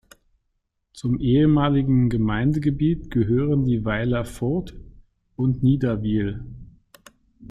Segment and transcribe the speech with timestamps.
[0.93, 4.73] Zum ehemaligen Gemeindegebiet gehören die Weiler "Furth"
[5.35, 6.43] und "Niederwil".